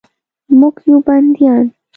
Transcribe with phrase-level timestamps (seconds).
[0.59, 1.65] موږ یو بندیان